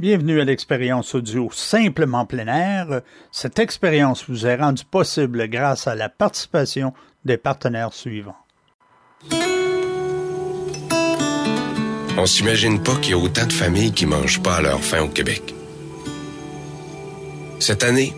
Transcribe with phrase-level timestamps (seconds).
[0.00, 3.02] Bienvenue à l'expérience audio Simplement plein air.
[3.30, 6.94] Cette expérience vous est rendue possible grâce à la participation
[7.26, 8.38] des partenaires suivants.
[12.16, 15.02] On s'imagine pas qu'il y a autant de familles qui mangent pas à leur faim
[15.02, 15.54] au Québec.
[17.58, 18.14] Cette année,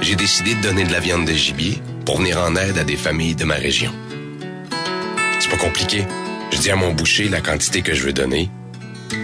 [0.00, 2.96] j'ai décidé de donner de la viande de gibier pour venir en aide à des
[2.96, 3.92] familles de ma région.
[5.38, 6.04] C'est pas compliqué.
[6.50, 8.50] Je dis à mon boucher la quantité que je veux donner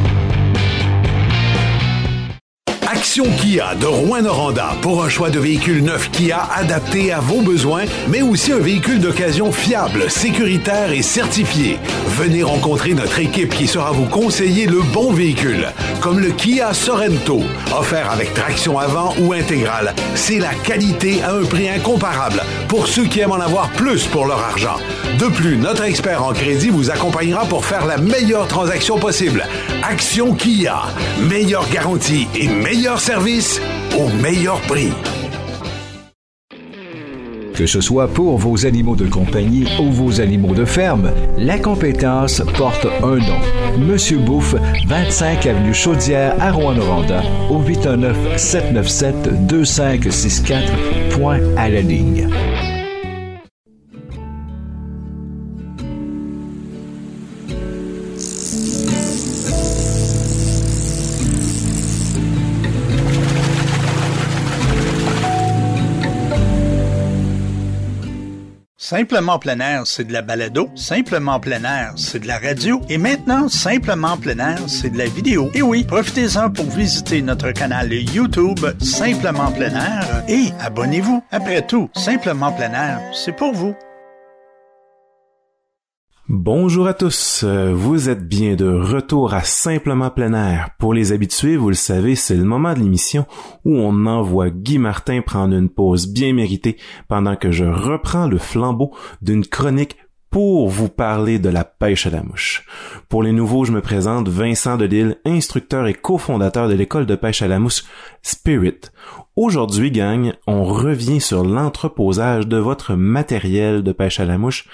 [3.24, 8.20] Kia de Rouen-Noranda pour un choix de véhicule neuf Kia adapté à vos besoins, mais
[8.20, 11.78] aussi un véhicule d'occasion fiable, sécuritaire et certifié.
[12.08, 15.68] Venez rencontrer notre équipe qui sera vous conseiller le bon véhicule,
[16.00, 17.40] comme le Kia Sorento,
[17.78, 19.94] offert avec traction avant ou intégrale.
[20.14, 24.26] C'est la qualité à un prix incomparable pour ceux qui aiment en avoir plus pour
[24.26, 24.76] leur argent.
[25.18, 29.44] De plus, notre expert en crédit vous accompagnera pour faire la meilleure transaction possible.
[29.82, 30.82] Action Kia,
[31.28, 33.60] meilleure garantie et meilleur service
[33.98, 34.92] au meilleur prix.
[37.56, 42.42] Que ce soit pour vos animaux de compagnie ou vos animaux de ferme, la compétence
[42.58, 43.40] porte un nom.
[43.78, 44.56] Monsieur Bouffe,
[44.86, 50.52] 25 avenue Chaudière à Rouen-Noranda, au 819-797-2564,
[51.12, 52.28] point à la ligne.
[68.88, 70.70] Simplement plein air, c'est de la balado.
[70.76, 72.80] Simplement plein air, c'est de la radio.
[72.88, 75.50] Et maintenant, Simplement plein air, c'est de la vidéo.
[75.54, 81.20] Et oui, profitez-en pour visiter notre canal YouTube Simplement plein air et abonnez-vous.
[81.32, 83.74] Après tout, Simplement plein air, c'est pour vous.
[86.28, 90.70] Bonjour à tous, vous êtes bien de retour à Simplement plein air.
[90.76, 93.26] Pour les habitués, vous le savez, c'est le moment de l'émission
[93.64, 98.38] où on envoie Guy Martin prendre une pause bien méritée pendant que je reprends le
[98.38, 98.92] flambeau
[99.22, 99.98] d'une chronique
[100.28, 102.66] pour vous parler de la pêche à la mouche.
[103.08, 107.42] Pour les nouveaux, je me présente Vincent Delille, instructeur et cofondateur de l'école de pêche
[107.42, 107.84] à la mouche
[108.22, 108.90] Spirit.
[109.36, 114.66] Aujourd'hui, gang, on revient sur l'entreposage de votre matériel de pêche à la mouche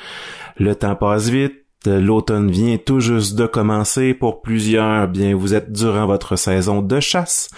[0.56, 1.54] le temps passe vite.
[1.84, 4.14] L'automne vient tout juste de commencer.
[4.14, 7.50] Pour plusieurs, bien, vous êtes durant votre saison de chasse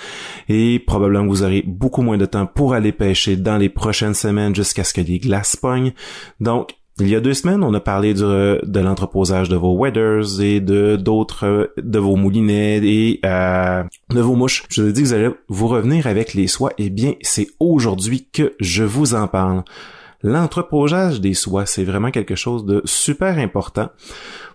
[0.48, 4.14] et probablement que vous aurez beaucoup moins de temps pour aller pêcher dans les prochaines
[4.14, 5.92] semaines jusqu'à ce que les glaces pognent.
[6.40, 10.60] Donc, il y a deux semaines, on a parlé de l'entreposage de vos weathers et
[10.60, 14.62] de d'autres de vos moulinets et euh, de vos mouches.
[14.70, 16.70] Je vous ai dit que vous allez vous revenir avec les soies.
[16.78, 19.64] Eh bien, c'est aujourd'hui que je vous en parle.
[20.24, 23.90] L'entreposage des soies, c'est vraiment quelque chose de super important.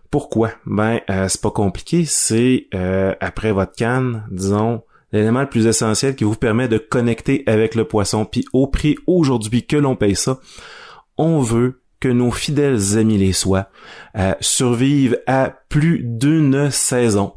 [0.09, 0.49] Pourquoi?
[0.65, 4.81] Ben, euh, c'est pas compliqué, c'est euh, après votre canne, disons,
[5.11, 8.25] l'élément le plus essentiel qui vous permet de connecter avec le poisson.
[8.25, 10.39] Puis au prix aujourd'hui que l'on paye ça,
[11.19, 13.67] on veut que nos fidèles amis les soient
[14.17, 17.33] euh, survivent à plus d'une saison.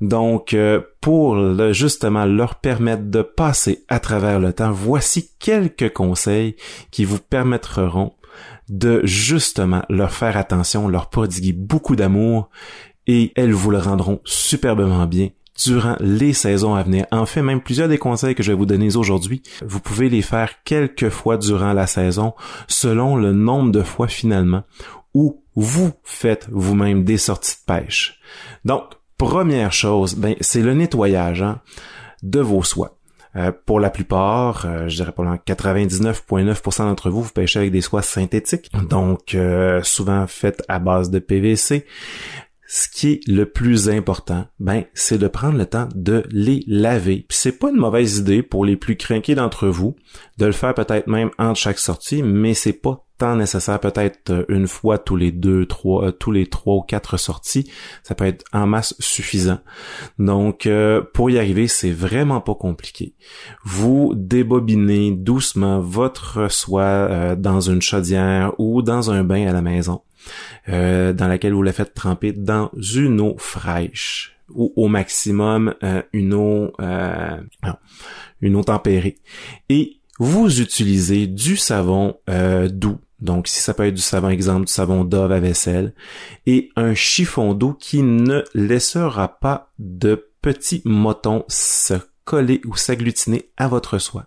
[0.00, 6.56] Donc, euh, pour justement leur permettre de passer à travers le temps, voici quelques conseils
[6.90, 8.12] qui vous permettront
[8.68, 12.48] de justement leur faire attention, leur prodiguer beaucoup d'amour
[13.06, 15.30] et elles vous le rendront superbement bien
[15.64, 17.06] durant les saisons à venir.
[17.10, 20.22] En fait, même plusieurs des conseils que je vais vous donner aujourd'hui, vous pouvez les
[20.22, 22.34] faire quelques fois durant la saison
[22.68, 24.62] selon le nombre de fois finalement
[25.14, 28.20] où vous faites vous-même des sorties de pêche.
[28.64, 28.84] Donc,
[29.18, 31.60] première chose, ben, c'est le nettoyage hein,
[32.22, 32.96] de vos soies.
[33.36, 37.80] Euh, pour la plupart, euh, je dirais pour 99,9% d'entre vous, vous pêchez avec des
[37.80, 41.86] soies synthétiques, donc euh, souvent faites à base de PVC
[42.72, 47.26] ce qui est le plus important, ben, c'est de prendre le temps de les laver.
[47.28, 49.96] Puis c'est pas une mauvaise idée pour les plus craqués d'entre vous
[50.38, 54.44] de le faire peut-être même entre chaque sortie, mais c'est pas tant nécessaire peut-être euh,
[54.48, 57.68] une fois tous les deux, trois, euh, tous les trois ou quatre sorties.
[58.04, 59.58] Ça peut être en masse suffisant.
[60.20, 63.16] Donc, euh, pour y arriver, c'est vraiment pas compliqué.
[63.64, 70.02] Vous débobinez doucement votre soie dans une chaudière ou dans un bain à la maison.
[70.68, 76.02] Euh, dans laquelle vous la faites tremper dans une eau fraîche ou au maximum euh,
[76.12, 77.40] une eau euh,
[78.40, 79.16] une eau tempérée.
[79.68, 82.18] Et vous utilisez du savon
[82.70, 82.98] doux.
[83.20, 85.94] Donc si ça peut être du savon exemple du savon Dove à vaisselle
[86.46, 91.94] et un chiffon d'eau qui ne laissera pas de petits motons se
[92.30, 94.26] coller ou s'agglutiner à votre soie.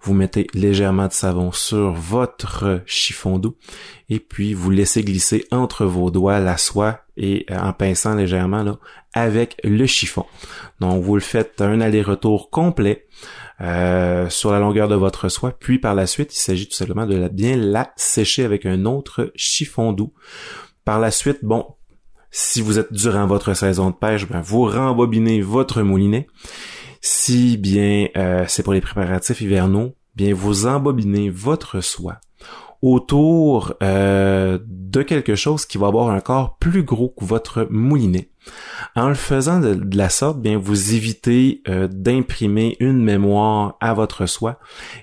[0.00, 3.58] Vous mettez légèrement de savon sur votre chiffon d'eau
[4.08, 8.62] et puis vous laissez glisser entre vos doigts la soie et euh, en pinçant légèrement
[8.62, 8.78] là
[9.12, 10.24] avec le chiffon.
[10.80, 13.06] Donc vous le faites un aller-retour complet
[13.60, 17.04] euh, sur la longueur de votre soie, puis par la suite il s'agit tout simplement
[17.04, 20.14] de bien la sécher avec un autre chiffon doux.
[20.86, 21.66] Par la suite, bon,
[22.30, 26.26] si vous êtes durant votre saison de pêche, ben, vous rembobinez votre moulinet
[27.02, 32.20] si bien euh, c'est pour les préparatifs hivernaux, bien vous embobinez votre soie
[32.80, 38.31] autour euh, de quelque chose qui va avoir un corps plus gros que votre moulinet.
[38.94, 44.26] En le faisant de, la sorte, bien vous évitez euh, d'imprimer une mémoire à votre
[44.26, 44.58] soie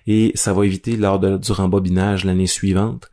[0.06, 3.09] et ça va éviter lors de, du rembobinage l'année suivante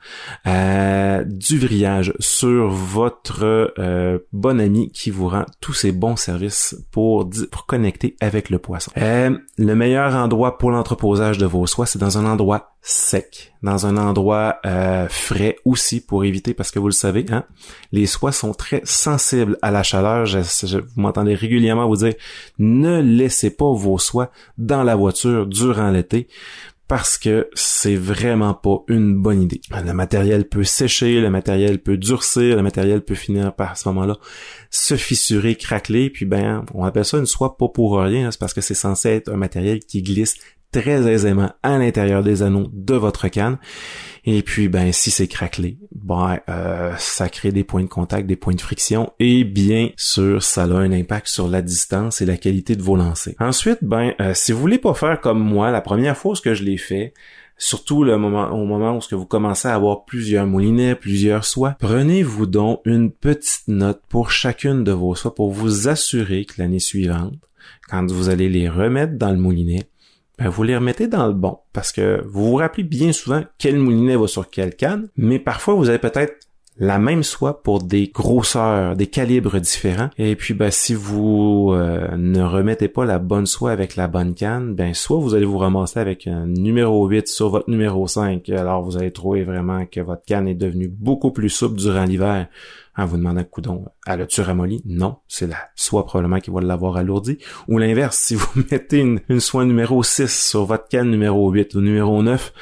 [0.47, 6.77] euh, du vrillage sur votre euh, bon ami qui vous rend tous ces bons services
[6.91, 8.91] pour, pour connecter avec le poisson.
[8.97, 13.97] le meilleur endroit pour l'entreposage de vos soies, c'est dans un endroit sec, dans un
[13.97, 14.61] endroit
[15.09, 17.45] frais aussi pour éviter, parce que vous le savez, hein,
[17.93, 22.15] les soies sont très sensibles à la chaleur vous m'entendez régulièrement vous dire,
[22.59, 26.29] ne laissez pas vos soies dans la voiture durant l'été
[26.89, 29.61] parce que c'est vraiment pas une bonne idée.
[29.73, 33.89] Le matériel peut sécher, le matériel peut durcir, le matériel peut finir par à ce
[33.89, 34.19] moment-là
[34.71, 38.39] se fissurer, craqueler, puis ben on appelle ça une soie pas pour rien, hein, c'est
[38.39, 40.37] parce que c'est censé être un matériel qui glisse
[40.81, 43.57] très aisément à l'intérieur des anneaux de votre canne.
[44.25, 48.37] Et puis, ben, si c'est craquelé, ben, euh, ça crée des points de contact, des
[48.37, 52.37] points de friction, et bien sûr, ça a un impact sur la distance et la
[52.37, 53.35] qualité de vos lancers.
[53.41, 56.65] Ensuite, ben, euh, si vous voulez pas faire comme moi, la première fois que je
[56.65, 57.15] l'ai fait,
[57.57, 61.77] surtout le moment, au moment où que vous commencez à avoir plusieurs moulinets, plusieurs soies,
[61.79, 66.81] prenez-vous donc une petite note pour chacune de vos soies pour vous assurer que l'année
[66.81, 67.35] suivante,
[67.89, 69.89] quand vous allez les remettre dans le moulinet,
[70.39, 71.59] ben vous les remettez dans le bon.
[71.73, 75.75] Parce que vous vous rappelez bien souvent quel moulinet va sur quelle canne, mais parfois
[75.75, 76.47] vous avez peut-être
[76.79, 80.11] la même soie pour des grosseurs, des calibres différents.
[80.19, 84.35] Et puis ben si vous euh, ne remettez pas la bonne soie avec la bonne
[84.35, 88.49] canne, ben soit vous allez vous ramasser avec un numéro 8 sur votre numéro 5,
[88.51, 92.47] alors vous allez trouver vraiment que votre canne est devenue beaucoup plus souple durant l'hiver
[92.97, 94.83] en vous demandant coudon, elle a-tu ramolli?
[94.87, 97.39] Non, c'est la soie probablement qui va l'avoir alourdi.
[97.69, 101.81] Ou l'inverse, si vous mettez une, soie numéro 6 sur votre canne numéro 8 ou
[101.81, 102.53] numéro 9,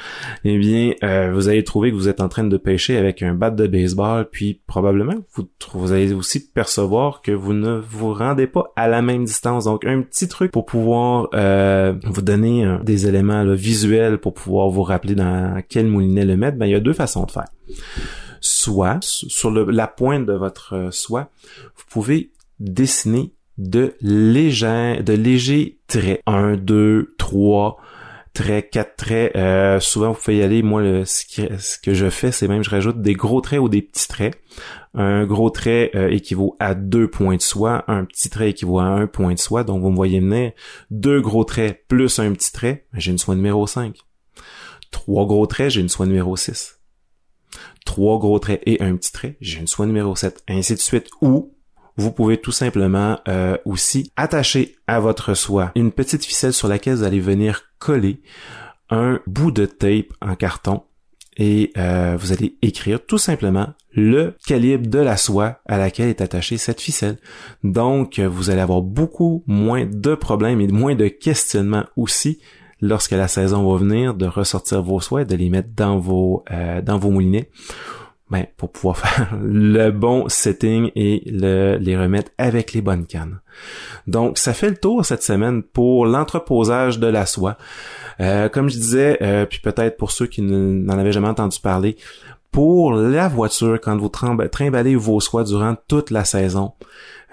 [0.43, 3.33] eh bien, euh, vous allez trouver que vous êtes en train de pêcher avec un
[3.33, 8.47] bat de baseball, puis probablement vous, vous allez aussi percevoir que vous ne vous rendez
[8.47, 9.65] pas à la même distance.
[9.65, 14.83] Donc, un petit truc pour pouvoir euh, vous donner des éléments visuels pour pouvoir vous
[14.83, 17.45] rappeler dans quel moulinet le mettre, ben, il y a deux façons de faire
[18.45, 21.29] soie, sur la pointe de votre euh, soie,
[21.75, 26.21] vous pouvez dessiner de légers, de légers traits.
[26.25, 27.77] Un, deux, trois
[28.33, 29.35] traits, quatre traits.
[29.35, 30.61] Euh, souvent, vous pouvez y aller.
[30.61, 34.07] Moi, ce, que je fais, c'est même je rajoute des gros traits ou des petits
[34.07, 34.39] traits.
[34.93, 37.83] Un gros trait euh, équivaut à deux points de soie.
[37.87, 39.63] Un petit trait équivaut à un point de soie.
[39.63, 40.51] Donc, vous me voyez venir.
[40.91, 42.85] Deux gros traits plus un petit trait.
[42.93, 43.97] J'ai une soie numéro 5.
[44.91, 46.79] Trois gros traits, j'ai une soie numéro 6
[47.85, 51.09] trois gros traits et un petit trait, j'ai une soie numéro 7, ainsi de suite.
[51.21, 51.53] Ou
[51.97, 56.95] vous pouvez tout simplement euh, aussi attacher à votre soie une petite ficelle sur laquelle
[56.95, 58.21] vous allez venir coller
[58.89, 60.83] un bout de tape en carton
[61.37, 66.21] et euh, vous allez écrire tout simplement le calibre de la soie à laquelle est
[66.21, 67.17] attachée cette ficelle.
[67.63, 72.39] Donc, vous allez avoir beaucoup moins de problèmes et moins de questionnements aussi
[72.81, 76.81] lorsque la saison va venir, de ressortir vos et de les mettre dans vos, euh,
[76.81, 77.49] dans vos moulinets.
[78.31, 83.39] Ben, pour pouvoir faire le bon setting et le, les remettre avec les bonnes cannes.
[84.07, 87.57] Donc, ça fait le tour cette semaine pour l'entreposage de la soie.
[88.19, 91.97] Euh, comme je disais, euh, puis peut-être pour ceux qui n'en avaient jamais entendu parler,
[92.55, 96.71] pour la voiture quand vous trimballez vos soies durant toute la saison.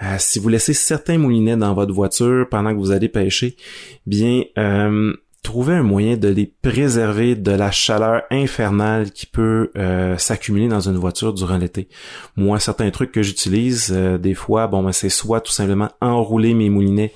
[0.03, 3.57] Euh, si vous laissez certains moulinets dans votre voiture pendant que vous allez pêcher,
[4.05, 10.17] bien euh, trouver un moyen de les préserver de la chaleur infernale qui peut euh,
[10.17, 11.89] s'accumuler dans une voiture durant l'été.
[12.37, 16.55] Moi, certains trucs que j'utilise euh, des fois, bon, ben, c'est soit tout simplement enrouler
[16.55, 17.13] mes moulinets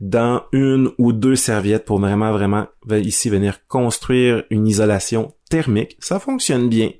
[0.00, 5.96] dans une ou deux serviettes pour vraiment, vraiment ici venir construire une isolation thermique.
[6.00, 6.90] Ça fonctionne bien,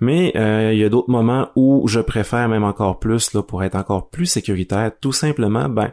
[0.00, 3.64] mais euh, il y a d'autres moments où je préfère même encore plus là pour
[3.64, 4.92] être encore plus sécuritaire.
[5.00, 5.92] Tout simplement, ben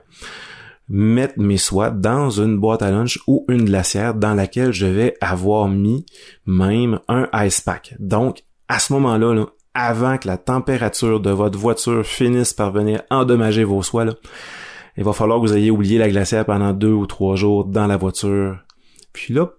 [0.89, 5.15] mettre mes soies dans une boîte à lunch ou une glacière dans laquelle je vais
[5.21, 6.05] avoir mis
[6.45, 7.95] même un ice pack.
[7.99, 13.63] Donc, à ce moment-là, avant que la température de votre voiture finisse par venir endommager
[13.63, 14.05] vos soies,
[14.97, 17.87] il va falloir que vous ayez oublié la glacière pendant deux ou trois jours dans
[17.87, 18.57] la voiture.
[19.13, 19.51] Puis là,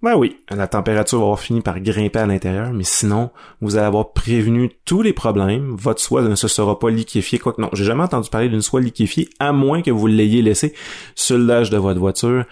[0.00, 3.86] ben oui, la température va avoir fini par grimper à l'intérieur, mais sinon, vous allez
[3.86, 5.74] avoir prévenu tous les problèmes.
[5.76, 7.40] Votre soie ne se sera pas liquéfiée.
[7.40, 10.72] Quoique non, j'ai jamais entendu parler d'une soie liquéfiée, à moins que vous l'ayez laissé
[11.16, 12.44] sur l'âge de votre voiture,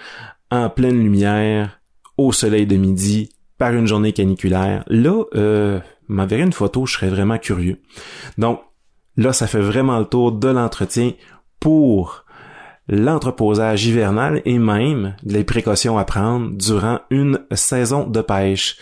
[0.50, 1.80] en pleine lumière,
[2.16, 4.82] au soleil de midi, par une journée caniculaire.
[4.88, 7.80] Là, euh, m'enverrez une photo, je serais vraiment curieux.
[8.38, 8.60] Donc,
[9.16, 11.12] là, ça fait vraiment le tour de l'entretien
[11.60, 12.24] pour
[12.88, 18.76] l'entreposage hivernal et même les précautions à prendre durant une saison de pêche.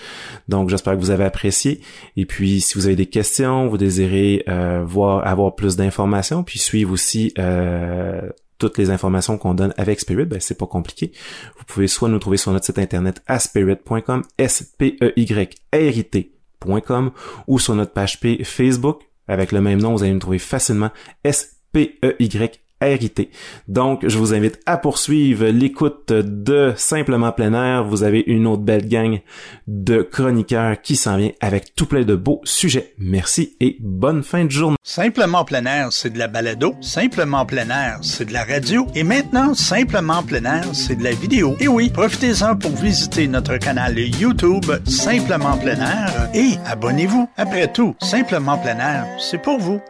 [0.49, 1.81] Donc j'espère que vous avez apprécié
[2.17, 6.59] et puis si vous avez des questions, vous désirez euh, voir avoir plus d'informations puis
[6.59, 8.21] suivre aussi euh,
[8.59, 11.13] toutes les informations qu'on donne avec Spirit, ben c'est pas compliqué.
[11.59, 15.97] Vous pouvez soit nous trouver sur notre site internet aspirit.com, s p e y r
[15.97, 17.11] i t.com
[17.47, 20.91] ou sur notre page P Facebook avec le même nom, vous allez nous trouver facilement
[21.25, 22.64] S P E Y
[23.69, 27.85] donc, je vous invite à poursuivre l'écoute de Simplement plein air.
[27.85, 29.21] Vous avez une autre belle gang
[29.67, 32.95] de chroniqueurs qui s'en vient avec tout plein de beaux sujets.
[32.99, 34.77] Merci et bonne fin de journée.
[34.83, 36.75] Simplement plein air, c'est de la balado.
[36.81, 38.87] Simplement plein air, c'est de la radio.
[38.95, 41.57] Et maintenant, Simplement plein air, c'est de la vidéo.
[41.61, 47.29] Et oui, profitez-en pour visiter notre canal YouTube Simplement plein air et abonnez-vous.
[47.37, 49.81] Après tout, Simplement plein air, c'est pour vous.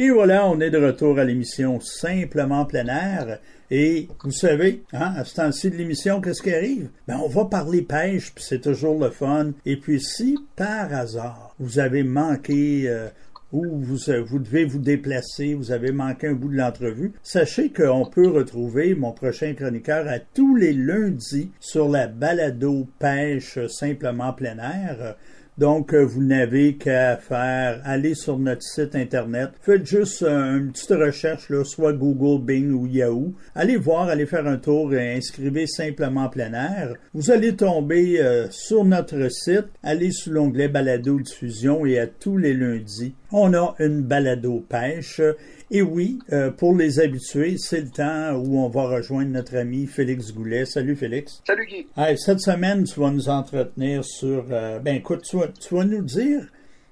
[0.00, 3.40] Et voilà, on est de retour à l'émission Simplement plein air.
[3.68, 6.88] Et vous savez, hein, à ce temps-ci de l'émission, qu'est-ce qui arrive?
[7.08, 9.50] Ben, on va parler pêche, puis c'est toujours le fun.
[9.66, 13.08] Et puis si, par hasard, vous avez manqué euh,
[13.50, 17.70] ou vous, euh, vous devez vous déplacer, vous avez manqué un bout de l'entrevue, sachez
[17.72, 24.32] qu'on peut retrouver mon prochain chroniqueur à tous les lundis sur la balado pêche simplement
[24.32, 25.16] plein air.
[25.58, 30.92] Donc, euh, vous n'avez qu'à faire, aller sur notre site Internet, faites juste une petite
[30.92, 33.34] recherche, là, soit Google, Bing ou Yahoo.
[33.56, 36.94] Allez voir, allez faire un tour et inscrivez simplement plein air.
[37.12, 42.36] Vous allez tomber euh, sur notre site, allez sous l'onglet Balado Diffusion et à tous
[42.36, 45.20] les lundis, on a une balado pêche
[45.70, 49.86] et oui, euh, pour les habitués, c'est le temps où on va rejoindre notre ami
[49.86, 50.64] Félix Goulet.
[50.64, 51.42] Salut Félix.
[51.46, 51.86] Salut Guy.
[52.16, 54.46] cette semaine, tu vas nous entretenir sur...
[54.50, 56.46] Euh, ben écoute, tu vas, nous dire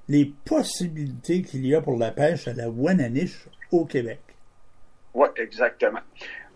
[0.08, 4.20] les possibilités qu'il y a pour la pêche à la Wananiche au Québec.
[5.14, 6.00] Oui, exactement.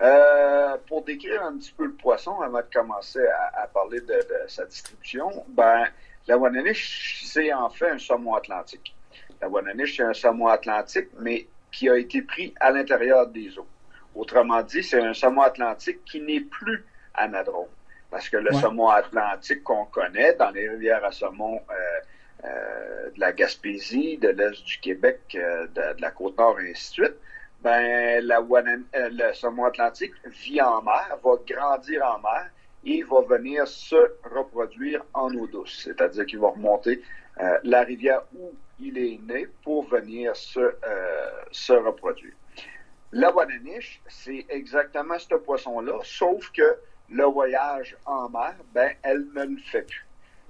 [0.03, 4.67] Euh, pour décrire un petit peu le poisson, avant de commencer à, parler de, sa
[4.67, 5.85] distribution, ben,
[6.29, 8.95] la Wananiche, c'est en fait un saumon atlantique.
[9.41, 13.67] La Wananiche, c'est un saumon atlantique, mais qui a été pris à l'intérieur des eaux.
[14.15, 17.69] Autrement dit, c'est un saumon atlantique qui n'est plus anadrome.
[18.11, 23.21] Parce que le saumon atlantique qu'on connaît dans les rivières à saumon euh, euh, de
[23.21, 27.17] la Gaspésie, de l'Est du Québec, euh, de, la Côte-Nord et ainsi de suite,
[27.63, 32.51] ben, la, le saumon atlantique vit en mer, va grandir en mer
[32.85, 33.97] et va venir se
[34.35, 35.83] reproduire en eau douce.
[35.85, 37.03] C'est-à-dire qu'il va remonter
[37.63, 38.51] la rivière où
[38.81, 40.73] il est né pour venir se, euh,
[41.51, 42.33] se reproduire.
[43.13, 46.77] La wananiche, c'est exactement ce poisson-là, sauf que
[47.11, 50.07] le voyage en mer, ben, elle ne le fait plus.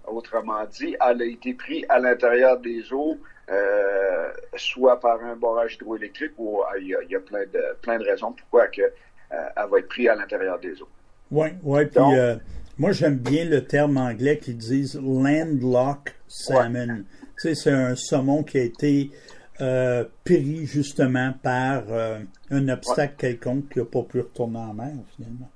[0.06, 3.16] Autrement dit, elle a été prise à l'intérieur des eaux,
[3.50, 8.04] euh, soit par un barrage hydroélectrique ou euh, il y a, plein, de, plein de
[8.04, 8.82] raisons pourquoi que,
[9.30, 10.88] elle va être prise à l'intérieur des eaux.
[11.30, 12.00] Oui, oui, puis
[12.78, 17.04] moi j'aime bien le terme anglais qui disent landlock salmon
[17.40, 19.10] c'est un saumon qui a été
[19.60, 22.18] euh, pris justement par euh,
[22.50, 25.50] un obstacle quelconque qui n'a pas pu retourner en mer, finalement.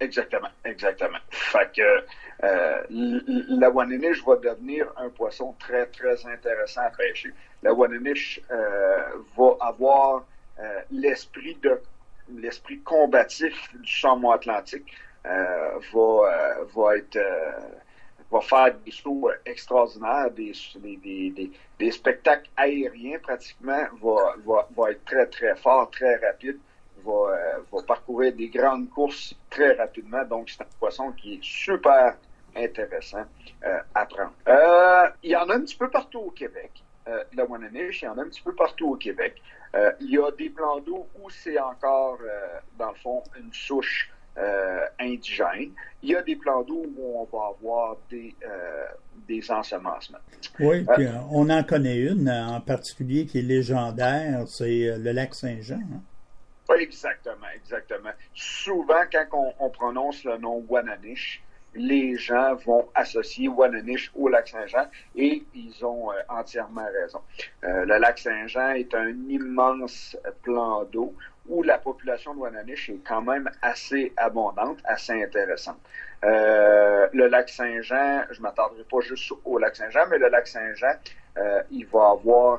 [0.00, 1.18] Exactement, exactement.
[1.30, 2.04] Fait que
[2.44, 7.30] euh, la waniniche va devenir un poisson très, très intéressant à pêcher.
[7.62, 10.24] La waniniche va avoir
[10.90, 11.80] l'esprit de
[12.36, 14.94] l'esprit combatif du saumon atlantique,
[15.24, 17.18] va, va être
[18.30, 25.04] va faire des sauts extraordinaires, des, des, des, spectacles aériens pratiquement, va, va, va, être
[25.04, 26.58] très, très fort, très rapide,
[27.04, 30.24] va, va parcourir des grandes courses très rapidement.
[30.24, 32.16] Donc, c'est un poisson qui est super
[32.54, 33.24] intéressant
[33.94, 34.32] à prendre.
[35.22, 36.82] il y en a un petit peu partout au Québec.
[37.08, 39.40] Euh, la Wananish, il y en a un petit peu partout au Québec.
[39.74, 43.52] Euh, il y a des plans d'eau où c'est encore, euh, dans le fond, une
[43.52, 44.10] souche
[45.00, 45.70] indigène.
[46.02, 48.34] Il y a des plans d'eau où on va avoir des,
[49.26, 50.18] des ensemencements.
[50.60, 55.76] Oui, puis on en connaît une en particulier qui est légendaire, c'est le lac Saint-Jean.
[55.76, 56.00] Hein.
[56.70, 58.10] Oui, exactement, exactement.
[58.34, 61.42] Souvent, quand on, on prononce le nom Wananish,
[61.78, 67.20] les gens vont associer Wananish au lac Saint-Jean et ils ont euh, entièrement raison.
[67.64, 71.14] Euh, le lac Saint-Jean est un immense plan d'eau
[71.46, 75.78] où la population de Wananish est quand même assez abondante, assez intéressante.
[76.24, 80.92] Euh, le lac Saint-Jean, je m'attendrai pas juste au lac Saint-Jean, mais le lac Saint-Jean,
[81.70, 82.58] il va avoir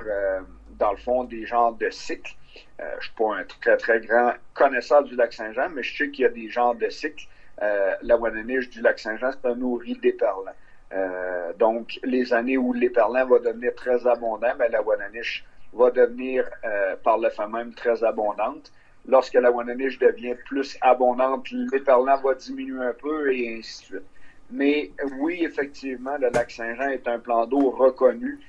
[0.79, 2.33] dans le fond des genres de cycles.
[2.79, 6.23] je suis pas un très très grand connaisseur du lac Saint-Jean, mais je sais qu'il
[6.23, 7.27] y a des genres de cycles
[7.62, 10.51] euh, la Wananiche du lac Saint-Jean, c'est un nourri d'éperlans.
[10.94, 16.50] Euh, donc, les années où l'éperlan va devenir très abondant, ben, la Wananiche va devenir
[16.63, 18.72] euh, par le fait même très abondante.
[19.08, 24.08] Lorsque la Wananiche devient plus abondante, l'éperlan va diminuer un peu et ainsi de suite.
[24.51, 28.39] Mais oui, effectivement, le lac Saint-Jean est un plan d'eau reconnu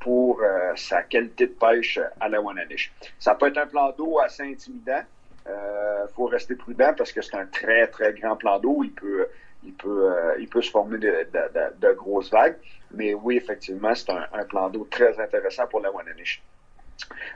[0.00, 0.40] pour
[0.76, 2.92] sa qualité de pêche à la Wananiche.
[3.18, 5.02] Ça peut être un plan d'eau assez intimidant,
[5.48, 8.82] euh, faut rester prudent parce que c'est un très, très grand plan d'eau.
[8.84, 9.26] Il peut,
[9.64, 12.56] il peut, euh, il peut se former de, grosses vagues.
[12.92, 16.42] Mais oui, effectivement, c'est un, plan d'eau très intéressant pour la Wananiche.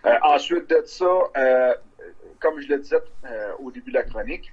[0.07, 1.31] Euh, ensuite de ça,
[2.41, 2.97] comme je le disais
[3.61, 4.51] au début de la chronique,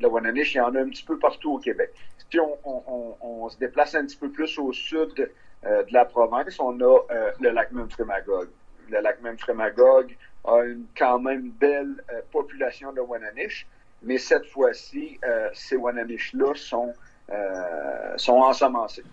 [0.00, 1.92] la Wananiche, il y en a un petit peu partout au Québec.
[2.30, 6.98] Si on, se déplace un petit peu plus au sud de la province, on a
[7.40, 8.48] le lac Memphremagog.
[8.90, 13.66] Le lac Memphremagog, a une quand même belle euh, population de Wananish,
[14.02, 16.92] mais cette fois-ci, euh, ces Wananish-là sont,
[17.30, 19.04] euh, sont ensemencés.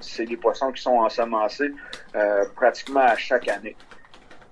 [0.00, 1.72] c'est des poissons qui sont ensemencés
[2.56, 3.76] pratiquement à chaque année.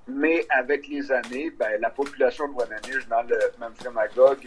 [0.07, 4.39] Mais avec les années, ben, la population de Wananish dans le Memphremagog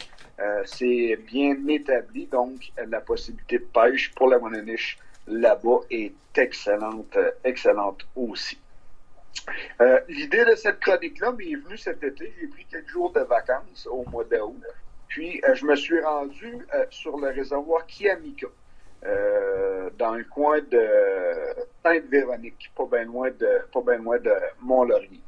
[0.64, 8.06] s'est bien établie, donc la possibilité de pêche pour la Wananish là-bas est excellente, excellente
[8.16, 8.58] aussi.
[9.80, 12.32] Euh, l'idée de cette chronique-là m'est venue cet été.
[12.40, 14.60] J'ai pris quelques jours de vacances au mois d'août.
[15.08, 18.48] Puis, euh, je me suis rendu euh, sur le réservoir Kiamika,
[19.98, 20.84] dans le coin de
[21.84, 23.80] Sainte-Véronique, pas bien loin de, pas
[24.18, 25.20] de Mont-Laurier.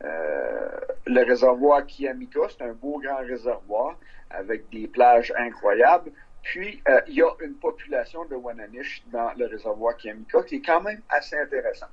[0.00, 3.98] le réservoir Kiamika, c'est un beau grand réservoir
[4.30, 6.12] avec des plages incroyables.
[6.42, 10.82] Puis, il y a une population de Wananish dans le réservoir Kiamika qui est quand
[10.82, 11.90] même assez intéressante.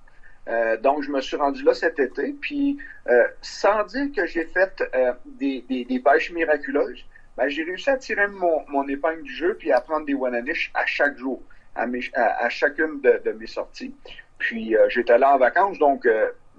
[0.47, 2.77] Euh, donc, je me suis rendu là cet été, puis
[3.07, 7.05] euh, sans dire que j'ai fait euh, des, des, pêches miraculeuses,
[7.37, 10.71] ben, j'ai réussi à tirer mon, mon, épingle du jeu puis à prendre des Wananish
[10.73, 11.41] à chaque jour,
[11.75, 13.95] à, à, chacune de, mes sorties.
[14.39, 16.07] Puis j'étais là en vacances, donc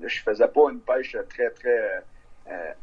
[0.00, 2.02] je faisais pas une pêche très, très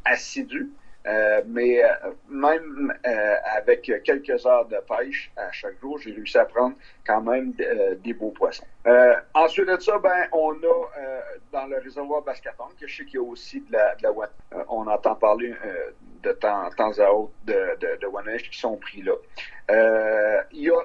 [0.03, 0.69] assidue.
[1.07, 1.87] Euh, mais euh,
[2.27, 6.75] même euh, avec quelques heures de pêche à chaque jour, j'ai réussi à prendre
[7.07, 7.53] quand même
[8.03, 8.65] des beaux poissons.
[9.33, 10.87] ensuite de ça, ben, on a
[11.53, 14.11] dans le réservoir Bascaton, que je sais qu'il y a aussi de la, de la
[14.67, 15.53] on entend parler
[16.21, 19.13] de temps, temps, à autre de, de, de qui sont pris là.
[20.51, 20.81] il y a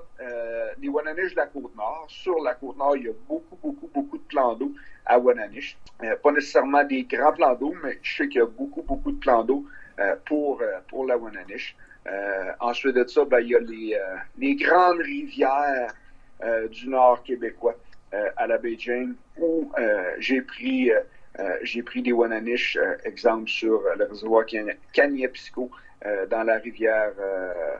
[0.79, 2.07] les Wananish de la Côte-Nord.
[2.09, 4.73] Sur la Côte-Nord, il y a beaucoup, beaucoup, beaucoup de plans d'eau
[5.07, 5.77] à Wananish.
[6.23, 9.19] pas nécessairement des grands plans d'eau, mais je sais qu'il y a beaucoup, beaucoup de
[9.19, 9.83] plans d'eau euh,
[10.25, 11.77] pour, euh, pour la Wananish.
[12.07, 13.99] Euh, ensuite de ça, ben, il y a les,
[14.39, 15.95] les grandes rivières
[16.71, 17.75] du nord québécois
[18.37, 19.73] à la James où
[20.19, 20.91] j'ai pris
[21.63, 24.45] j'ai pris des Wananish, exemple sur le réservoir
[26.05, 27.13] Cagnepisco dans la rivière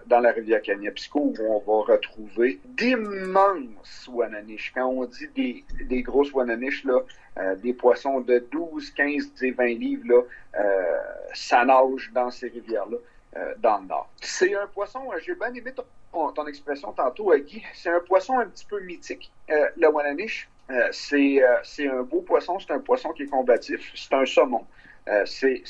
[0.07, 4.73] dans la rivière Cagnepisco où on va retrouver d'immenses Wananish.
[4.75, 7.01] Quand on dit des, des grosses Wananish, là,
[7.39, 10.23] euh, des poissons de 12, 15 et 20 livres, là,
[10.61, 10.99] euh,
[11.33, 12.97] ça nage dans ces rivières-là,
[13.37, 14.09] euh, dans le nord.
[14.21, 18.67] C'est un poisson, j'ai bien aimé ton, expression tantôt, Guy, c'est un poisson un petit
[18.67, 19.33] peu mythique.
[19.49, 20.49] le Wananish,
[20.93, 21.43] c'est
[21.89, 24.65] un beau poisson, c'est un poisson qui est combatif, c'est un saumon.
[25.27, 25.63] C'est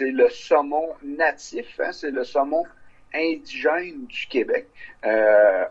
[0.00, 2.64] le saumon natif, hein, c'est le saumon
[3.14, 4.68] indigène du Québec.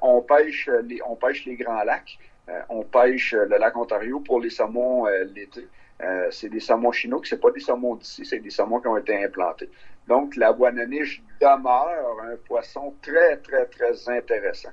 [0.02, 2.18] on, pêche les, on pêche les grands lacs.
[2.50, 5.68] Euh, on pêche le lac Ontario pour les saumons euh, l'été.
[6.02, 8.98] Euh, c'est des saumons chinois, c'est pas des saumons d'ici, c'est des saumons qui ont
[8.98, 9.70] été implantés.
[10.08, 14.70] Donc, la boinaniche demeure un poisson très, très, très intéressant.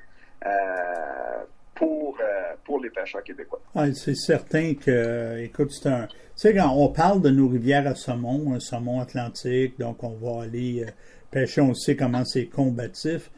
[1.76, 2.18] Pour,
[2.64, 3.60] pour les pêcheurs québécois.
[3.94, 6.06] c'est certain que, écoute, c'est un.
[6.06, 10.14] Tu sais, quand on parle de nos rivières à saumon, un saumon atlantique, donc on
[10.14, 10.84] va aller
[11.30, 13.30] pêcher, on sait comment c'est combatif.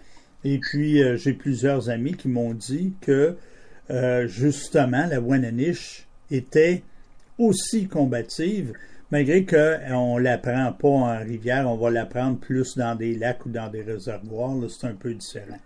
[0.44, 3.37] Et puis, j'ai plusieurs amis qui m'ont dit que,
[4.27, 6.83] justement, la Wananiche était
[7.38, 8.72] aussi combative,
[9.11, 13.14] malgré qu'on ne la prend pas en rivière, on va la prendre plus dans des
[13.14, 14.57] lacs ou dans des réservoirs.
[14.68, 15.59] C'est un peu différent.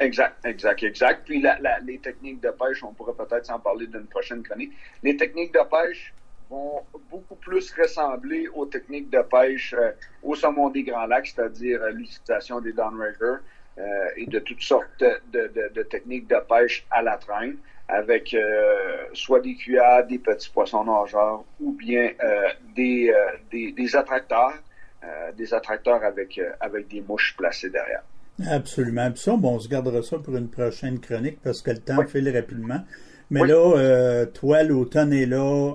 [0.00, 1.24] Exact, exact, exact.
[1.24, 1.42] Puis
[1.86, 4.72] les techniques de pêche, on pourrait peut-être s'en parler d'une prochaine chronique.
[5.02, 6.14] Les techniques de pêche
[6.48, 9.90] vont beaucoup plus ressembler aux techniques de pêche euh,
[10.22, 13.42] au saumon des Grands Lacs, c'est-à-dire euh, l'utilisation des downriggers
[13.78, 19.38] euh, et de toutes sortes de, techniques de pêche à la traîne avec euh, soit
[19.40, 23.14] des cuillères, des petits poissons nageurs ou bien euh, des,
[23.52, 24.54] des, des, attracteurs,
[25.36, 28.02] des attracteurs avec, avec des mouches placées derrière.
[28.46, 29.10] Absolument.
[29.10, 32.06] Puis ça, bon, on se gardera ça pour une prochaine chronique parce que le temps
[32.06, 32.80] file rapidement.
[33.30, 35.74] Mais là, toi, l'automne est là,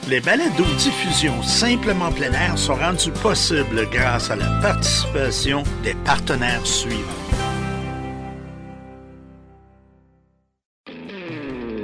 [0.08, 6.66] Les balados diffusion Simplement plein air sont rendus possibles grâce à la participation des partenaires
[6.66, 7.29] suivants.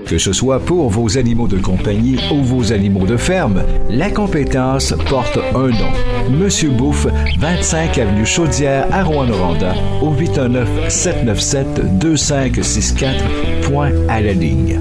[0.05, 4.93] Que ce soit pour vos animaux de compagnie ou vos animaux de ferme, la compétence
[5.09, 5.91] porte un nom.
[6.29, 7.07] Monsieur Bouffe,
[7.39, 13.23] 25 avenue Chaudière à Rouen-Noranda, au 819 797 2564.
[13.63, 14.79] Point à la ligne.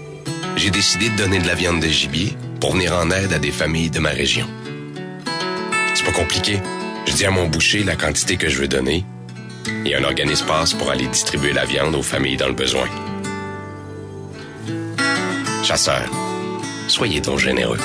[0.56, 3.52] j'ai décidé de donner de la viande de gibier pour venir en aide à des
[3.52, 4.48] familles de ma région.
[5.94, 6.62] C'est pas compliqué.
[7.06, 9.04] Je dis à mon boucher la quantité que je veux donner
[9.86, 12.88] et un organisme passe pour aller distribuer la viande aux familles dans le besoin.
[15.64, 16.10] Chasseurs,
[16.88, 17.78] soyez donc généreux.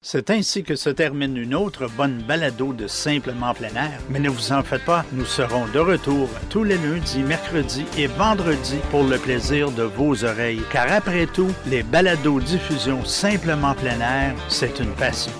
[0.00, 3.98] C'est ainsi que se termine une autre bonne balado de Simplement plein air.
[4.10, 8.06] Mais ne vous en faites pas, nous serons de retour tous les lundis, mercredis et
[8.06, 10.62] vendredis pour le plaisir de vos oreilles.
[10.70, 15.32] Car après tout, les balados diffusion Simplement plein air, c'est une passion.